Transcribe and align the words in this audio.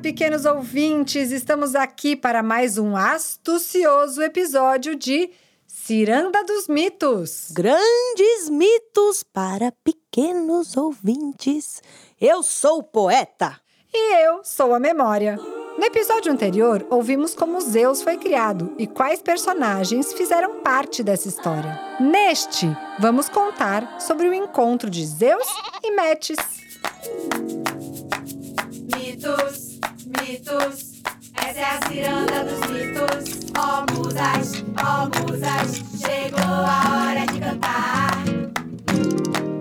pequenos 0.00 0.46
ouvintes! 0.46 1.30
Estamos 1.30 1.74
aqui 1.74 2.16
para 2.16 2.42
mais 2.42 2.78
um 2.78 2.96
astucioso 2.96 4.22
episódio 4.22 4.96
de 4.96 5.30
Ciranda 5.66 6.42
dos 6.44 6.68
Mitos. 6.68 7.50
Grandes 7.52 8.48
mitos 8.48 9.22
para 9.22 9.70
pequenos 9.84 10.74
ouvintes. 10.76 11.82
Eu 12.18 12.42
sou 12.42 12.78
o 12.78 12.82
poeta. 12.82 13.60
E 13.92 14.24
eu 14.24 14.40
sou 14.42 14.74
a 14.74 14.80
Memória. 14.80 15.36
No 15.76 15.84
episódio 15.84 16.32
anterior, 16.32 16.86
ouvimos 16.90 17.34
como 17.34 17.60
Zeus 17.60 18.02
foi 18.02 18.16
criado 18.16 18.74
e 18.78 18.86
quais 18.86 19.20
personagens 19.20 20.14
fizeram 20.14 20.60
parte 20.60 21.02
dessa 21.02 21.28
história. 21.28 21.78
Neste, 22.00 22.66
vamos 22.98 23.28
contar 23.28 24.00
sobre 24.00 24.28
o 24.28 24.34
encontro 24.34 24.88
de 24.88 25.04
Zeus 25.04 25.46
e 25.82 25.90
Metis. 25.90 26.59
Mitos, 30.30 31.02
essa 31.34 31.58
é 31.58 31.64
a 31.64 31.88
ciranda 31.88 32.44
dos 32.44 32.60
mitos. 32.70 33.50
Ó 33.58 33.84
musas, 33.92 34.64
ó 34.78 35.08
musas, 35.18 35.82
chegou 35.98 36.40
a 36.40 37.08
hora 37.08 37.26
de 37.26 37.40
cantar. 37.40 38.10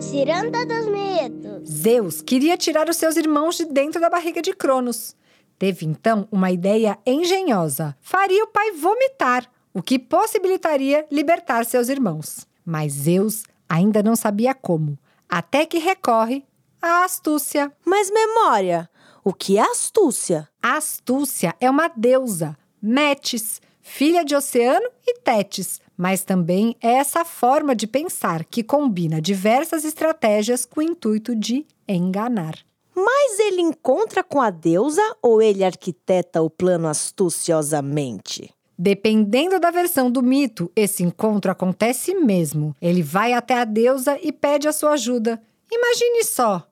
Ciranda 0.00 0.66
dos 0.66 0.86
mitos. 0.88 1.68
Zeus 1.68 2.20
queria 2.20 2.56
tirar 2.56 2.88
os 2.88 2.96
seus 2.96 3.16
irmãos 3.16 3.56
de 3.56 3.64
dentro 3.66 4.00
da 4.00 4.10
barriga 4.10 4.42
de 4.42 4.52
Cronos. 4.52 5.14
Teve 5.56 5.86
então 5.86 6.26
uma 6.32 6.50
ideia 6.50 6.98
engenhosa: 7.06 7.96
faria 8.00 8.42
o 8.42 8.48
pai 8.48 8.72
vomitar, 8.72 9.48
o 9.72 9.80
que 9.80 10.00
possibilitaria 10.00 11.06
libertar 11.12 11.64
seus 11.64 11.88
irmãos. 11.88 12.46
Mas 12.64 12.92
Zeus 12.92 13.44
ainda 13.68 14.02
não 14.02 14.16
sabia 14.16 14.52
como, 14.52 14.98
até 15.28 15.64
que 15.64 15.78
recorre 15.78 16.44
à 16.82 17.04
astúcia. 17.04 17.72
Mas 17.84 18.10
memória, 18.10 18.90
o 19.26 19.32
que 19.32 19.58
é 19.58 19.60
astúcia? 19.60 20.48
A 20.62 20.76
astúcia 20.76 21.52
é 21.60 21.68
uma 21.68 21.88
deusa, 21.88 22.56
Metis, 22.80 23.60
filha 23.80 24.24
de 24.24 24.36
Oceano 24.36 24.88
e 25.04 25.18
Tétis, 25.18 25.80
mas 25.96 26.22
também 26.22 26.76
é 26.80 26.92
essa 26.92 27.24
forma 27.24 27.74
de 27.74 27.88
pensar 27.88 28.44
que 28.44 28.62
combina 28.62 29.20
diversas 29.20 29.84
estratégias 29.84 30.64
com 30.64 30.78
o 30.78 30.82
intuito 30.84 31.34
de 31.34 31.66
enganar. 31.88 32.56
Mas 32.94 33.40
ele 33.40 33.62
encontra 33.62 34.22
com 34.22 34.40
a 34.40 34.48
deusa 34.48 35.02
ou 35.20 35.42
ele 35.42 35.64
arquiteta 35.64 36.40
o 36.40 36.48
plano 36.48 36.86
astuciosamente? 36.86 38.54
Dependendo 38.78 39.58
da 39.58 39.72
versão 39.72 40.08
do 40.08 40.22
mito, 40.22 40.70
esse 40.76 41.02
encontro 41.02 41.50
acontece 41.50 42.14
mesmo. 42.14 42.76
Ele 42.80 43.02
vai 43.02 43.32
até 43.32 43.54
a 43.54 43.64
deusa 43.64 44.16
e 44.22 44.30
pede 44.30 44.68
a 44.68 44.72
sua 44.72 44.92
ajuda. 44.92 45.42
Imagine 45.68 46.22
só: 46.22 46.64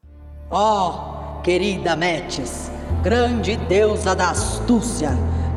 Ó, 0.52 1.23
querida 1.44 1.94
Metis, 1.94 2.70
grande 3.02 3.54
deusa 3.54 4.16
da 4.16 4.30
astúcia, 4.30 5.10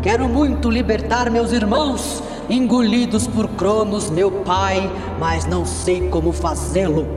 quero 0.04 0.28
muito 0.28 0.70
libertar 0.70 1.32
meus 1.32 1.54
irmãos, 1.54 2.22
engolidos 2.50 3.26
por 3.26 3.48
Cronos, 3.52 4.10
meu 4.10 4.44
pai, 4.44 4.82
mas 5.18 5.46
não 5.46 5.66
sei 5.66 6.10
como 6.10 6.34
fazê-lo. 6.34 7.08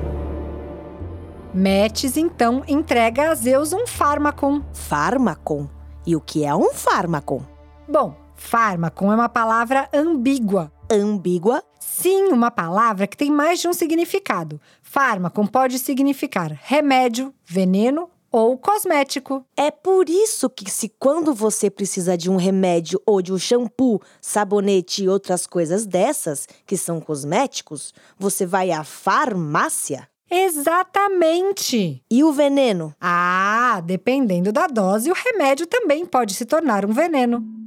Metis 1.52 2.16
então 2.16 2.62
entrega 2.68 3.32
a 3.32 3.34
Zeus 3.34 3.72
um 3.72 3.88
fármaco. 3.88 4.64
Fármacon. 4.72 5.68
E 6.06 6.14
o 6.14 6.20
que 6.20 6.44
é 6.44 6.54
um 6.54 6.72
fármacon? 6.72 7.42
Bom, 7.88 8.14
fármaco 8.36 9.04
é 9.06 9.14
uma 9.16 9.28
palavra 9.28 9.88
ambígua. 9.92 10.70
Ambígua. 10.88 11.64
Sim, 11.80 12.28
uma 12.28 12.52
palavra 12.52 13.08
que 13.08 13.16
tem 13.16 13.32
mais 13.32 13.58
de 13.58 13.66
um 13.66 13.72
significado. 13.72 14.60
Fármaco 14.80 15.44
pode 15.48 15.76
significar 15.80 16.56
remédio, 16.62 17.34
veneno 17.44 18.08
ou 18.30 18.56
cosmético. 18.56 19.44
É 19.56 19.70
por 19.70 20.08
isso 20.08 20.48
que, 20.48 20.70
se 20.70 20.88
quando 20.98 21.34
você 21.34 21.70
precisa 21.70 22.16
de 22.16 22.30
um 22.30 22.36
remédio 22.36 23.00
ou 23.04 23.20
de 23.20 23.32
um 23.32 23.38
shampoo, 23.38 24.00
sabonete 24.20 25.04
e 25.04 25.08
outras 25.08 25.46
coisas 25.46 25.86
dessas, 25.86 26.46
que 26.66 26.76
são 26.76 27.00
cosméticos, 27.00 27.92
você 28.18 28.46
vai 28.46 28.70
à 28.70 28.84
farmácia? 28.84 30.08
Exatamente! 30.30 32.02
E 32.08 32.22
o 32.22 32.32
veneno? 32.32 32.94
Ah, 33.00 33.82
dependendo 33.84 34.52
da 34.52 34.68
dose, 34.68 35.10
o 35.10 35.14
remédio 35.14 35.66
também 35.66 36.06
pode 36.06 36.34
se 36.34 36.44
tornar 36.44 36.86
um 36.86 36.92
veneno. 36.92 37.59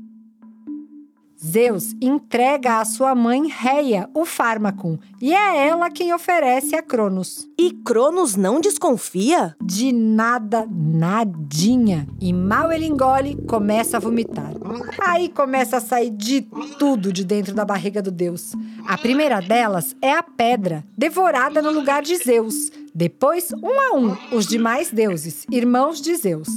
Zeus 1.45 1.93
entrega 2.01 2.79
à 2.79 2.85
sua 2.85 3.13
mãe 3.13 3.47
Reia 3.47 4.09
o 4.13 4.23
fármaco 4.25 4.97
e 5.21 5.33
é 5.33 5.67
ela 5.67 5.89
quem 5.89 6.13
oferece 6.13 6.73
a 6.73 6.81
Cronos. 6.81 7.49
E 7.59 7.71
Cronos 7.71 8.37
não 8.37 8.61
desconfia? 8.61 9.53
De 9.61 9.91
nada, 9.91 10.65
nadinha. 10.71 12.07
E 12.21 12.31
mal 12.31 12.71
ele 12.71 12.85
engole, 12.85 13.35
começa 13.45 13.97
a 13.97 13.99
vomitar. 13.99 14.53
Aí 15.01 15.27
começa 15.27 15.77
a 15.77 15.81
sair 15.81 16.11
de 16.11 16.43
tudo 16.79 17.11
de 17.11 17.25
dentro 17.25 17.53
da 17.53 17.65
barriga 17.65 18.01
do 18.01 18.11
deus. 18.11 18.53
A 18.87 18.97
primeira 18.97 19.41
delas 19.41 19.95
é 20.01 20.13
a 20.13 20.23
pedra, 20.23 20.85
devorada 20.97 21.61
no 21.61 21.71
lugar 21.71 22.01
de 22.03 22.15
Zeus. 22.15 22.71
Depois, 22.95 23.51
um 23.61 23.79
a 23.79 23.97
um, 23.97 24.35
os 24.35 24.47
demais 24.47 24.91
deuses, 24.91 25.45
irmãos 25.51 25.99
de 25.99 26.15
Zeus. 26.15 26.47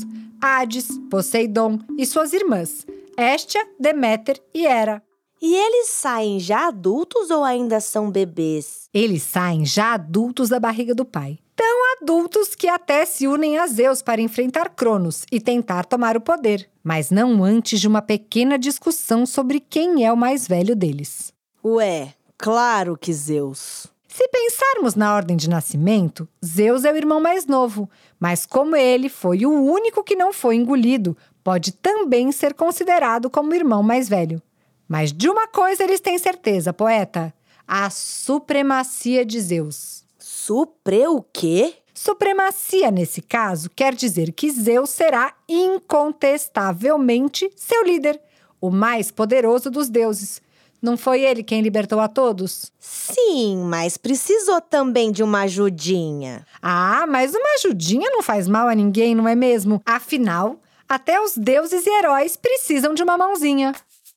Hades, 0.40 0.86
Poseidon 1.10 1.80
e 1.98 2.06
suas 2.06 2.32
irmãs. 2.32 2.86
Estia, 3.18 3.66
Deméter 3.80 4.38
e 4.52 4.66
Hera. 4.66 5.02
E 5.40 5.54
eles 5.54 5.88
saem 5.88 6.38
já 6.38 6.68
adultos 6.68 7.30
ou 7.30 7.42
ainda 7.42 7.80
são 7.80 8.10
bebês? 8.10 8.88
Eles 8.92 9.22
saem 9.22 9.64
já 9.64 9.94
adultos 9.94 10.50
da 10.50 10.60
barriga 10.60 10.94
do 10.94 11.04
pai. 11.04 11.38
Tão 11.54 11.96
adultos 11.96 12.54
que 12.54 12.68
até 12.68 13.06
se 13.06 13.26
unem 13.26 13.58
a 13.58 13.66
Zeus 13.66 14.02
para 14.02 14.20
enfrentar 14.20 14.70
Cronos 14.70 15.24
e 15.32 15.40
tentar 15.40 15.86
tomar 15.86 16.16
o 16.16 16.20
poder, 16.20 16.68
mas 16.84 17.10
não 17.10 17.42
antes 17.42 17.80
de 17.80 17.88
uma 17.88 18.02
pequena 18.02 18.58
discussão 18.58 19.24
sobre 19.24 19.60
quem 19.60 20.04
é 20.04 20.12
o 20.12 20.16
mais 20.16 20.46
velho 20.46 20.76
deles. 20.76 21.32
Ué, 21.64 22.14
claro 22.36 22.98
que 22.98 23.12
Zeus. 23.12 23.86
Se 24.06 24.28
pensarmos 24.28 24.94
na 24.94 25.14
ordem 25.14 25.36
de 25.36 25.48
nascimento, 25.48 26.28
Zeus 26.44 26.84
é 26.84 26.92
o 26.92 26.96
irmão 26.96 27.20
mais 27.20 27.46
novo, 27.46 27.88
mas 28.18 28.46
como 28.46 28.76
ele 28.76 29.08
foi 29.08 29.44
o 29.44 29.50
único 29.50 30.02
que 30.02 30.16
não 30.16 30.32
foi 30.32 30.56
engolido, 30.56 31.16
pode 31.46 31.70
também 31.70 32.32
ser 32.32 32.54
considerado 32.54 33.30
como 33.30 33.52
o 33.52 33.54
irmão 33.54 33.80
mais 33.80 34.08
velho. 34.08 34.42
Mas 34.88 35.12
de 35.12 35.30
uma 35.30 35.46
coisa 35.46 35.84
eles 35.84 36.00
têm 36.00 36.18
certeza, 36.18 36.72
poeta: 36.72 37.32
a 37.68 37.88
supremacia 37.88 39.24
de 39.24 39.40
Zeus. 39.40 40.04
Supre 40.18 41.06
o 41.06 41.22
quê? 41.22 41.74
Supremacia, 41.94 42.90
nesse 42.90 43.22
caso, 43.22 43.70
quer 43.70 43.94
dizer 43.94 44.32
que 44.32 44.50
Zeus 44.50 44.90
será 44.90 45.32
incontestavelmente 45.48 47.48
seu 47.54 47.84
líder, 47.84 48.20
o 48.60 48.68
mais 48.68 49.12
poderoso 49.12 49.70
dos 49.70 49.88
deuses. 49.88 50.42
Não 50.82 50.96
foi 50.96 51.22
ele 51.22 51.44
quem 51.44 51.62
libertou 51.62 52.00
a 52.00 52.08
todos? 52.08 52.72
Sim, 52.80 53.58
mas 53.58 53.96
precisou 53.96 54.60
também 54.60 55.12
de 55.12 55.22
uma 55.22 55.42
ajudinha. 55.42 56.44
Ah, 56.60 57.06
mas 57.08 57.36
uma 57.36 57.54
ajudinha 57.54 58.10
não 58.10 58.20
faz 58.20 58.48
mal 58.48 58.66
a 58.66 58.74
ninguém, 58.74 59.14
não 59.14 59.28
é 59.28 59.36
mesmo? 59.36 59.80
Afinal, 59.86 60.60
até 60.88 61.20
os 61.20 61.36
deuses 61.36 61.86
e 61.86 61.90
heróis 61.90 62.36
precisam 62.36 62.94
de 62.94 63.02
uma 63.02 63.16
mãozinha. 63.18 63.74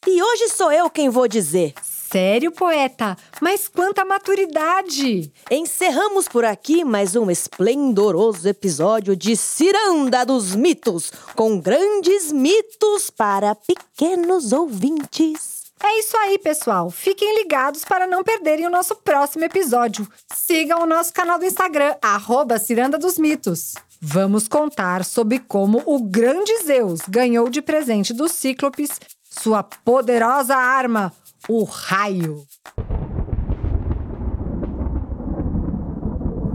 E 0.08 0.24
hoje 0.24 0.50
sou 0.50 0.72
eu 0.72 0.90
quem 0.90 1.10
vou 1.10 1.28
dizer. 1.28 1.74
Sério, 2.12 2.52
poeta? 2.52 3.16
Mas 3.40 3.68
quanta 3.68 4.04
maturidade! 4.04 5.32
Encerramos 5.52 6.28
por 6.28 6.44
aqui 6.44 6.84
mais 6.84 7.16
um 7.16 7.30
esplendoroso 7.30 8.50
episódio 8.50 9.16
de 9.16 9.36
Ciranda 9.36 10.26
dos 10.26 10.56
Mitos, 10.56 11.12
com 11.36 11.60
grandes 11.60 12.32
mitos 12.32 13.12
para 13.12 13.54
pequenos 13.54 14.52
ouvintes. 14.52 15.60
É 15.84 16.00
isso 16.00 16.18
aí, 16.18 16.40
pessoal. 16.40 16.90
Fiquem 16.90 17.38
ligados 17.38 17.86
para 17.86 18.08
não 18.08 18.24
perderem 18.24 18.66
o 18.66 18.72
nosso 18.72 18.96
próximo 18.96 19.46
episódio. 19.46 20.08
Sigam 20.34 20.82
o 20.82 20.86
nosso 20.88 21.14
canal 21.14 21.38
do 21.38 21.46
Instagram, 21.46 21.96
arroba 22.02 22.58
Ciranda 22.58 22.98
dos 22.98 23.20
Mitos. 23.20 23.76
Vamos 24.02 24.48
contar 24.48 25.04
sobre 25.04 25.40
como 25.40 25.84
o 25.86 26.02
grande 26.02 26.64
Zeus 26.64 27.02
ganhou 27.10 27.50
de 27.50 27.62
presente 27.62 28.14
dos 28.14 28.32
Cíclopes 28.32 28.92
sua 29.30 29.62
poderosa 29.62 30.56
arma, 30.56 31.12
o 31.50 31.66
raio. 31.66 32.46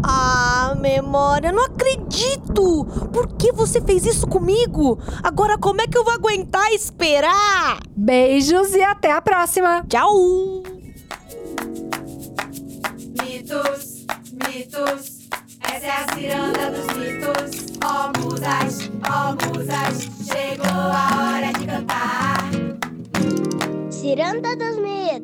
Ah, 0.03 0.75
memória, 0.81 1.53
não 1.53 1.65
acredito! 1.65 2.85
Por 3.13 3.37
que 3.37 3.53
você 3.53 3.79
fez 3.81 4.07
isso 4.07 4.27
comigo? 4.27 4.99
Agora 5.23 5.59
como 5.59 5.83
é 5.83 5.87
que 5.87 5.99
eu 5.99 6.05
vou 6.05 6.15
aguentar 6.15 6.73
esperar? 6.73 7.79
Beijos 7.95 8.75
e 8.75 8.83
até 8.83 9.13
a 9.13 9.21
próxima! 9.21 9.85
Tchau! 9.87 10.63
Mitos, 13.23 14.07
mitos, 14.33 15.14
é 15.85 15.91
a 15.91 16.15
ciranda 16.15 16.71
dos 16.71 16.87
mitos. 16.97 17.67
Ó 17.85 18.11
musas, 18.19 18.91
ó 19.07 19.33
musas, 19.33 20.09
chegou 20.25 20.67
a 20.71 21.37
hora 21.37 21.53
de 21.53 21.67
cantar. 21.67 22.51
Ciranda 23.91 24.57
dos 24.57 24.79
mitos. 24.79 25.24